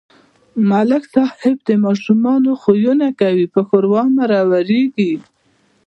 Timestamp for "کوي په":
3.21-3.59